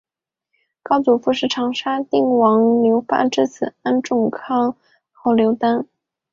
[0.81, 4.75] 高祖父是长沙定王刘发之子安众康
[5.11, 5.87] 侯刘丹。